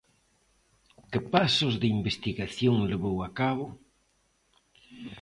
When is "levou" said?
2.91-3.17